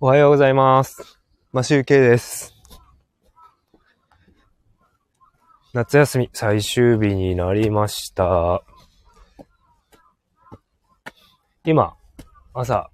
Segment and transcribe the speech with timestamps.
[0.00, 1.18] おはようございます。
[1.50, 2.54] マシュウケイです。
[5.74, 8.62] 夏休み最終日になりました。
[11.64, 11.96] 今、
[12.54, 12.92] 朝、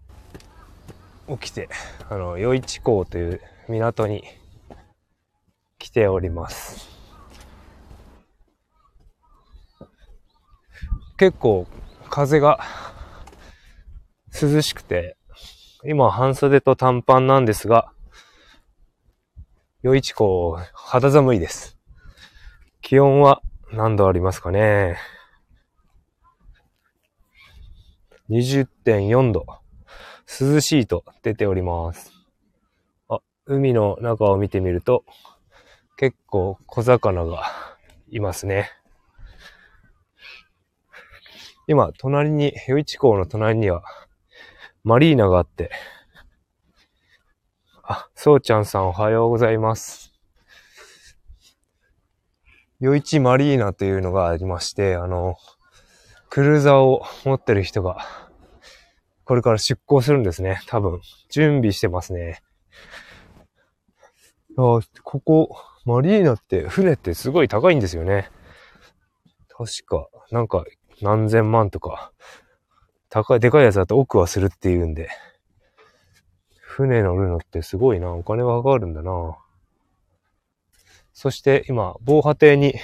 [1.28, 1.68] 起きて、
[2.08, 4.24] あの、余市港という港に
[5.78, 6.88] 来ております。
[11.18, 11.66] 結構、
[12.08, 12.60] 風が
[14.32, 15.18] 涼しくて、
[15.86, 17.92] 今半袖と短パンなんですが、
[19.84, 21.76] 余市港、肌寒いです。
[22.80, 24.96] 気温は何度ありますかね
[28.30, 29.44] ?20.4 度。
[30.40, 32.12] 涼しいと出ております。
[33.10, 35.04] あ、海の中を見てみると、
[35.98, 37.42] 結構小魚が
[38.08, 38.70] いますね。
[41.66, 43.82] 今、隣に、余市港の隣には、
[44.84, 45.70] マリーナがあって、
[47.82, 50.12] あ、そうちゃんさんおはようございます。
[52.82, 55.36] 余市マリーナというのがありまして、あの、
[56.28, 58.06] クルーザーを持ってる人が、
[59.24, 60.60] これから出港するんですね。
[60.66, 62.42] 多分、準備してますね。
[64.58, 68.30] あ、ここ、マリーナって、船ってすごい高いんですよね。
[69.48, 70.66] 確か、なんか、
[71.00, 72.12] 何千万とか、
[73.14, 75.08] 高い、でかいやつだと奥はするっていうんで、
[76.60, 78.12] 船乗るのってすごいな。
[78.12, 79.38] お金がかかるんだな。
[81.12, 82.74] そして今、防波堤に、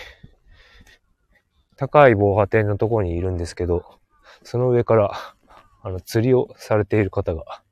[1.76, 3.98] 高い防波堤のとこにいるんですけど、
[4.44, 5.34] その上から、
[5.82, 7.64] あの、釣りをされている方が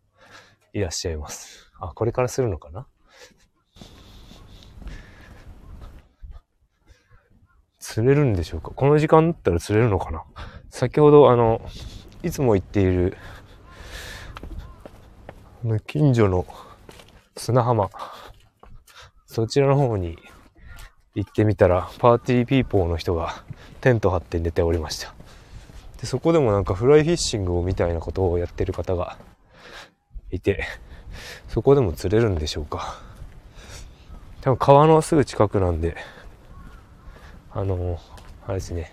[0.73, 1.71] いらっしゃいます。
[1.79, 2.89] あ、これからするのかな？
[7.79, 8.73] 釣れるんでしょうか？
[8.73, 10.25] この時間だったら釣れるのかな？
[10.71, 11.61] 先ほど、あの、
[12.23, 13.17] いつも行っている、
[15.87, 16.47] 近所の
[17.37, 17.91] 砂浜、
[19.27, 20.19] そちらの方に
[21.15, 23.45] 行ってみたら、パーティーピーポーの人が
[23.81, 25.15] テント張って寝ておりました。
[26.01, 29.17] で、そこでもなんかフライフィッシングをみたいなことをやってる方が
[30.33, 30.65] いて、
[31.49, 33.01] そこでも釣れるんでしょうか。
[34.41, 35.97] 多分川のすぐ近くなんで、
[37.53, 38.01] あの、
[38.45, 38.93] あれですね、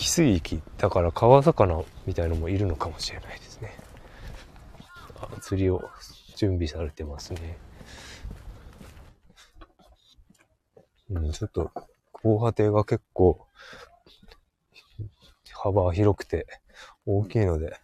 [0.00, 3.78] 汽水域だから川魚みたいのもいるのかもしれないですね。
[5.42, 5.90] 釣りを
[6.36, 7.58] 準備されてますね。
[11.10, 11.70] うん、ちょっと
[12.22, 13.46] 防波堤が結構
[15.52, 16.46] 幅広くて
[17.04, 17.78] 大きいので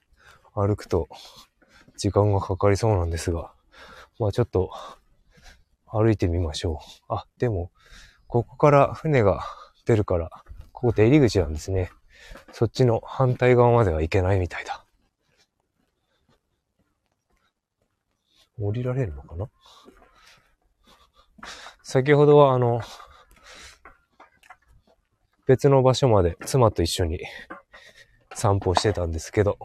[0.54, 1.09] 歩くと
[1.98, 3.53] 時間がかかりそうなんですが、
[4.19, 4.71] まあちょっと
[5.84, 7.15] 歩いてみましょう。
[7.15, 7.71] あ、でも
[8.27, 9.44] ここから船が
[9.84, 10.31] 出るから、
[10.72, 11.91] ここ出入り口なんですね。
[12.53, 14.84] そっちの反対側までは行けないみたいだ。
[18.59, 19.49] 降りられるのかな？
[21.82, 22.81] 先ほどはあの、
[25.47, 27.21] 別の場所まで妻と一緒に
[28.34, 29.59] 散歩してたんですけど、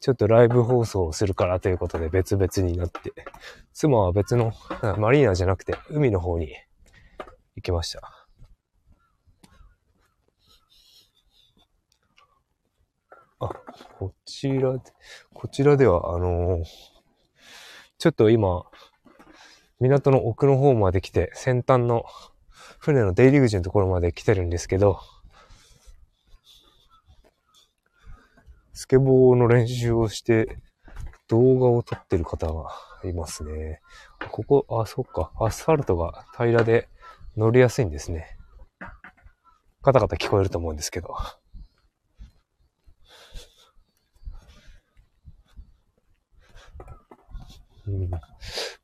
[0.00, 3.12] ちょっとライブ放送をするからということで別々になって、
[3.72, 4.52] 妻は別の、
[4.98, 6.54] マリーナじゃなくて海の方に
[7.56, 8.15] 行きました。
[13.38, 13.48] あ、
[13.98, 14.80] こちらで、
[15.34, 16.64] こちらでは、あのー
[17.98, 18.64] ちょっと今、
[19.80, 22.04] 港の奥の方まで来て、先端の
[22.78, 25.00] 船の出入り口のところまで来てるんですけど、
[28.74, 30.58] スケボーの練習をして
[31.28, 32.68] 動画を撮ってる方が
[33.04, 33.80] いますね。
[34.30, 36.90] ここ、あ、そっか、アスファルトが平らで
[37.34, 38.36] 乗りやすいんですね。
[39.80, 41.16] カタカタ聞こえると思うんですけど。
[47.86, 48.10] うん、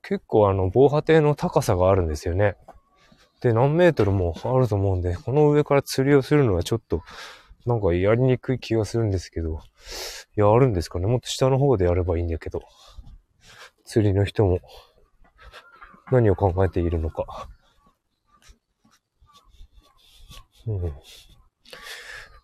[0.02, 2.56] 結構あの防波堤の高さがあるんですよね。
[3.40, 7.02] で、何メートルもあると思うんで、この上から釣りをするのはちょっと、
[7.66, 9.60] なんかやりにくい気がするんですけど、
[10.36, 11.06] いや、あるんですかね。
[11.06, 12.62] もっと下の方でやればいいんだけど、
[13.84, 14.60] 釣りの人も
[16.12, 17.48] 何を考えているのか。
[20.66, 20.92] うん、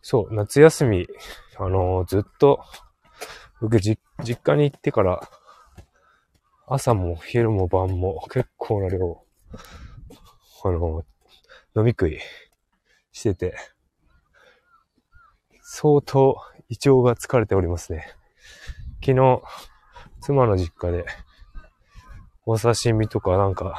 [0.03, 1.07] そう、夏休み、
[1.57, 2.61] あのーずっと、
[3.61, 4.01] 僕、実
[4.43, 5.29] 家に行ってから、
[6.71, 9.25] 朝も昼も晩も結構な量、
[10.65, 11.03] あの
[11.75, 12.19] 飲み食い
[13.11, 13.57] してて、
[15.63, 16.37] 相当
[16.69, 18.07] 胃腸が疲れておりますね。
[19.03, 19.43] 昨日、
[20.21, 21.07] 妻の実家で、
[22.45, 23.79] お刺身とかなんか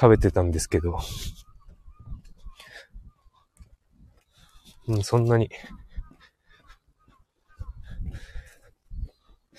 [0.00, 0.98] 食べてたんですけど、
[4.88, 5.50] うん、そんなに、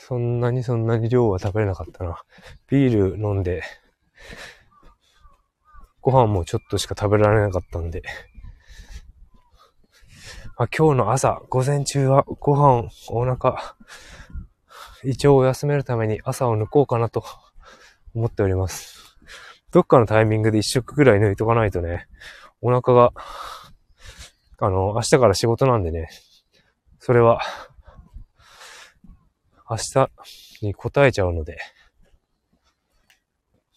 [0.05, 2.21] そんなにそんなに量は食べれなかったな。
[2.67, 3.63] ビール飲んで、
[6.01, 8.03] ご飯もちょっとしか食べられなかったんで、
[10.57, 13.75] まあ、今日の朝、午前中はご飯、お腹、
[15.05, 17.23] 胃腸を休めるために朝を抜こうかなと
[18.13, 19.17] 思っております。
[19.71, 22.07] どっかのタイミングで一食ぐらい抜いとかないとね、
[22.61, 23.13] お腹が、
[24.59, 26.09] あの、明日から仕事なんでね、
[26.99, 27.39] それは、
[29.69, 30.09] 明日
[30.61, 31.57] に答えちゃうので、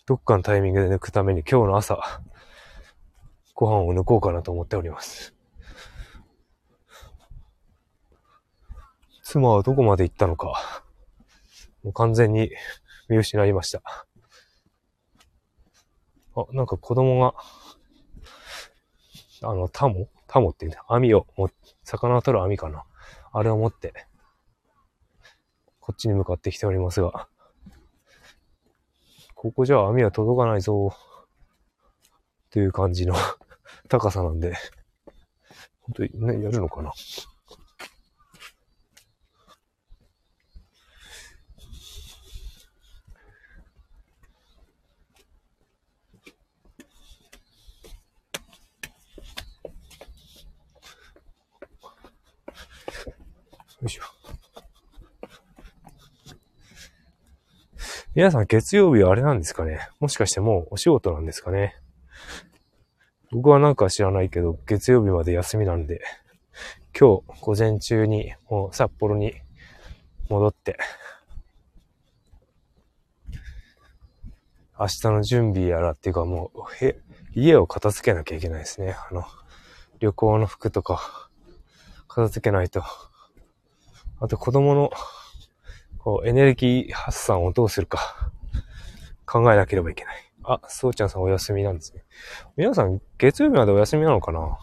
[0.07, 1.99] どっかのタイミングで抜くために今日の朝、
[3.55, 5.35] ご飯を抜こうかなと思っております。
[9.23, 10.85] 妻はどこまで行ったのか、
[11.83, 12.51] もう完全に
[13.09, 13.83] 見失いました。
[16.37, 17.35] あ、なんか子供が、
[19.43, 20.09] あの、タモ？
[20.27, 20.85] タモって言うんだ。
[20.89, 21.51] 網をも、
[21.85, 22.85] 魚を取る網かな。
[23.33, 23.93] あれを持って、
[25.87, 27.29] こっちに向かってきておりますが、
[29.37, 30.93] ここじゃ網は届かないぞ、
[32.51, 33.15] という感じの
[33.89, 34.55] 高さなんで、
[35.83, 36.93] 本当にね、やるのかな。
[58.17, 59.91] 皆さん月曜日はあれなんですかね？
[60.01, 61.77] もしかしてもうお仕事なんですかね？
[63.31, 66.01] 僕はなんか知らないけど、月曜日まで休みなんで、
[66.99, 69.35] 今日午前中にもう札幌に
[70.31, 70.79] 戻って、
[74.81, 76.99] 明日の準備やらっていうかもう、へ、
[77.35, 78.97] 家を片付けなきゃいけないですね。
[79.11, 79.25] あの、
[79.99, 81.29] 旅行の服とか、
[82.09, 82.83] 片付けないと。
[84.21, 84.91] あと子供の、
[86.07, 88.31] こう、エネルギー発散をどうするか、
[89.27, 90.33] 考えなければいけない。
[90.45, 92.05] あ、そうちゃんさんお休みなんですね。
[92.57, 94.57] 皆さん、月曜日までお休みなのかな？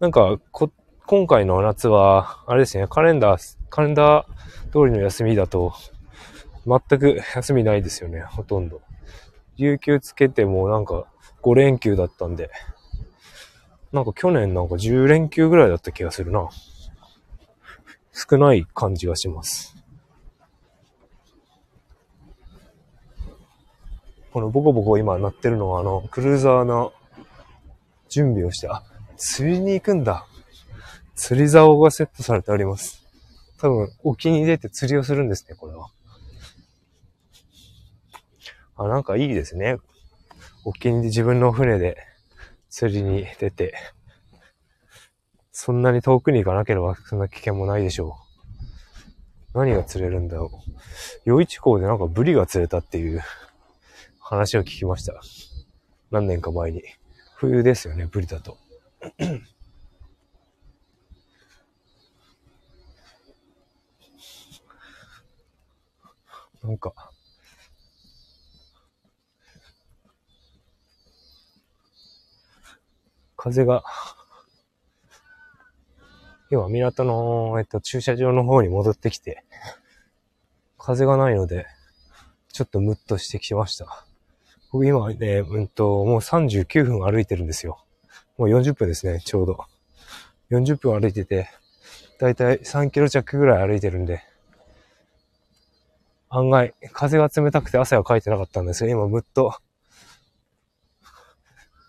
[0.00, 0.72] なんか、こ、
[1.06, 4.26] 今回の夏は、あれですね、カレンダー、カレンダー
[4.72, 5.74] 通りの休みだと、
[6.66, 8.82] 全く休みないですよね、ほとんど。
[9.54, 11.06] 有給つけてもなんか
[11.42, 12.50] 5連休だったんで、
[13.92, 16.48] なんか去年なんか10連休ぐらいだった気がするな。
[18.12, 19.76] 少ない感じがします。
[24.34, 26.92] このボコボコ今鳴ってるのはあの、クルーザーの
[28.08, 28.82] 準備をして、あ、
[29.16, 30.26] 釣りに行くんだ。
[31.14, 33.06] 釣り竿がセットされてあります。
[33.60, 35.86] 多分、沖に出て釣りをするんですね、これは。
[38.74, 39.76] あ、なんかいいですね。
[40.64, 41.96] 沖に自分の船で
[42.70, 43.72] 釣りに出て、
[45.52, 48.16] そんなに遠くに行かなければそんな危険もないでしょ
[49.54, 49.58] う。
[49.60, 50.50] 何が釣れるんだろ
[51.26, 51.30] う。
[51.30, 53.22] 余市港でなんかブリが釣れたっていう
[54.26, 55.20] 話を聞きました。
[56.10, 56.82] 何年か前に。
[57.36, 58.56] 冬ですよね、ブリだと。
[66.62, 66.94] なんか、
[73.36, 73.84] 風が
[76.48, 79.44] 要は港の、えっと、駐車場の方に戻ってきて、
[80.78, 81.66] 風がないので、
[82.52, 84.06] ちょっとムッとしてきました。
[84.74, 87.84] 僕今ね、うんと、もう39分歩いてるんですよ。
[88.36, 89.64] もう40分ですね、ちょうど。
[90.50, 91.48] 40分歩いてて、
[92.18, 94.24] だいたい3キロ弱ぐらい歩いてるんで、
[96.28, 99.54] 案外、風が冷たくて汗はかいてなかったんですが、今ムッと、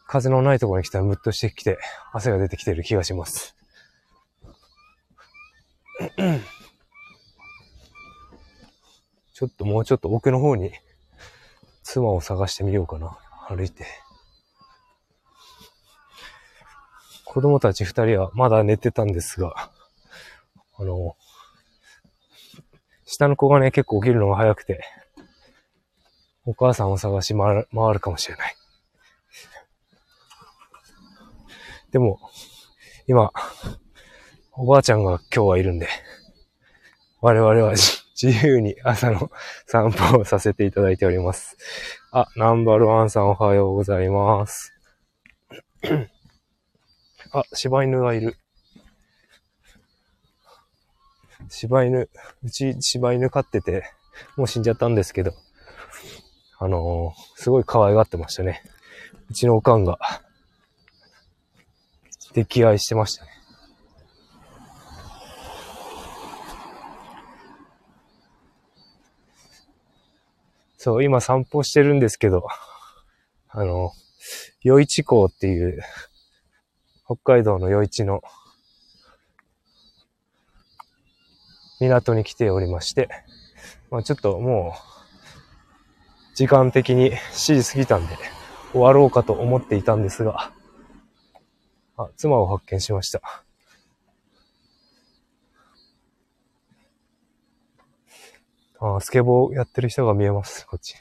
[0.06, 1.80] 風のないところに来たらムッとしてきて、
[2.14, 3.56] 汗が出てきてる気がします。
[9.34, 10.72] ちょっともうちょっと奥の方に
[11.86, 13.18] 妻を探してみようかな。
[13.48, 13.86] 歩いて。
[17.26, 19.70] 子供たち二人はまだ寝てたんですが、
[20.78, 21.16] あの、
[23.06, 24.84] 下の子がね、結構起きるのが早くて、
[26.46, 28.56] お母さんを探し回る回るかもしれない。
[31.92, 32.20] でも、
[33.08, 33.32] 今、
[34.54, 35.88] おばあちゃんが今日はいるんで、
[37.22, 37.76] 我々は
[38.22, 39.30] 自由に朝の
[39.68, 41.58] 散歩をさせていただいております。
[42.12, 44.74] あ、ナンバーワンさんおはようございます。
[47.34, 48.38] あ、柴犬がいる。
[51.50, 52.10] 柴犬、
[52.44, 53.84] うち柴犬飼ってて、
[54.38, 55.34] もう死んじゃったんですけど、
[56.58, 58.64] あのー、すごい可愛がってましたね。
[59.30, 60.00] うちのおかんが、
[62.34, 63.35] 溺愛してましたね。
[70.86, 72.46] そう、今散歩してるんですけど、
[73.50, 73.92] あの、
[74.64, 75.82] 余市港っていう、
[77.06, 78.22] 北海道の余市の
[81.80, 83.10] 港に来ておりまして、
[83.90, 84.76] まあちょっとも
[86.32, 88.16] う、時間的に7時過ぎたんで、
[88.72, 90.52] 終わろうかと思っていたんですが、
[91.98, 93.45] あ、妻を発見しました。
[98.88, 100.96] あ、スケボーやってる人が見えます、こっち。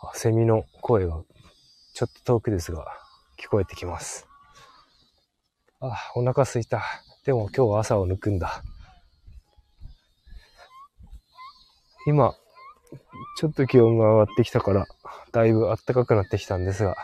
[0.00, 1.24] あ、セミの声が
[1.92, 2.86] ちょっと遠くですが
[3.36, 4.28] 聞こえてきます。
[5.80, 6.84] あ、お腹すいた。
[7.24, 8.62] でも今日は朝を抜くんだ。
[12.06, 12.36] 今、
[13.38, 14.86] ちょっと気温が上がってきたから、
[15.32, 16.94] だいぶ暖かくなってきたんですが、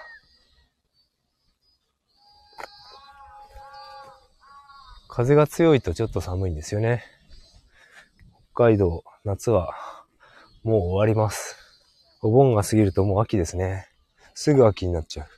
[5.15, 7.05] 風が強いとちょっと寒いんですよね。
[8.55, 9.75] 北海道、夏は
[10.63, 11.55] もう終わります。
[12.23, 13.89] お盆が過ぎるともう秋ですね。
[14.33, 15.29] すぐ秋になっちゃう。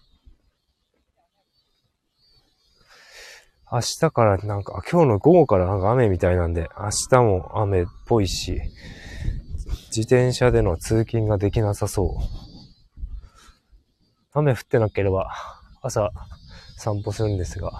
[3.73, 8.61] 明日からなんか、今日の午後からなんか雨みたいなんで、明日も雨っぽいし、
[9.89, 12.09] 自転車での通勤ができなさそう。
[14.35, 15.33] 雨降ってなければ
[15.83, 16.13] 朝
[16.77, 17.73] 散歩するんですが、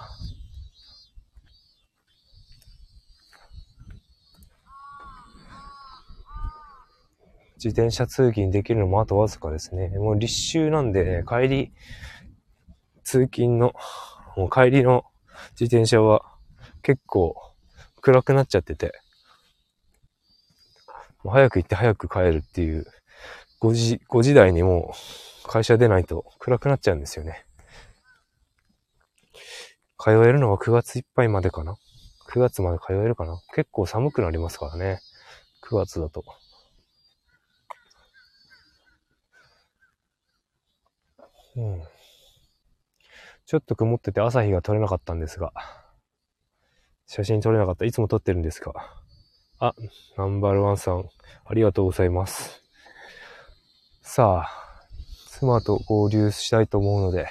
[7.55, 9.89] 自転車通勤できるのもあとわずかですね。
[9.97, 11.71] もう立秋なんで、帰り、
[13.03, 13.73] 通勤の、
[14.35, 15.05] もう帰りの
[15.59, 16.23] 自転車は
[16.81, 17.35] 結構
[18.01, 18.93] 暗くなっちゃってて、
[21.23, 22.85] もう早く行って早く帰るっていう、
[23.61, 24.93] 5時、5時台にも
[25.45, 27.45] う会社出ないと暗くなっちゃうんですよね。
[29.97, 31.77] 通えるのは9月いっぱいまでかな
[32.29, 33.39] ?9 月まで通えるかな？
[33.55, 34.99] 結構寒くなりますからね。
[35.63, 36.23] 9月だと。
[41.55, 41.81] うん。
[43.45, 45.53] ちょっと曇ってて朝日が撮れなかったんですが、
[47.05, 47.85] 写真撮れなかった。
[47.85, 48.73] いつも撮ってるんですが。
[49.59, 49.73] あ、
[50.17, 51.09] ナンバーワンさん、
[51.45, 52.63] ありがとうございます。
[54.01, 54.65] さあ、
[55.29, 57.27] 妻と合流したいと思うので、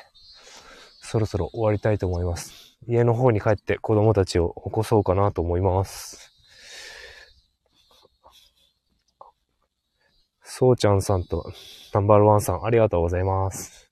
[1.00, 2.78] そろそろ終わりたいと思います。
[2.86, 6.32] 家の方に帰って子供たちを起こそうかなと思います。
[10.42, 11.52] そうちゃんさんと
[11.92, 13.83] ナンバーワンさん、ありがとうございます。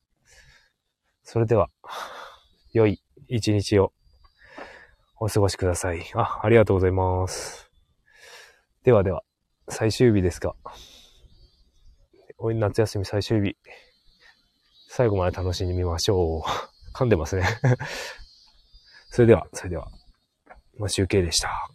[1.33, 1.71] それでは、
[2.75, 3.95] 良い一日を
[5.19, 6.05] お過ごしください。
[6.12, 7.71] あ、ありがとうございます。
[8.85, 9.23] ではでは、
[9.67, 10.55] 最終日ですが、
[12.39, 13.57] 夏休み最終日、
[14.91, 16.95] 最後まで楽しんでみましょう。
[16.95, 17.47] 噛んでますね
[19.09, 19.91] それでは、それでは、
[20.77, 21.71] まあ、集計でした。